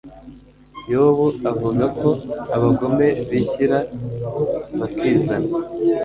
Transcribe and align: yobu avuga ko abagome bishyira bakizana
yobu 0.91 1.25
avuga 1.51 1.85
ko 1.99 2.09
abagome 2.55 3.07
bishyira 3.29 3.77
bakizana 4.79 5.35